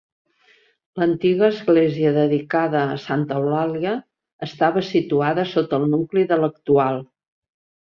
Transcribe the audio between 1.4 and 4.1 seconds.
església, dedicada a Santa Eulàlia,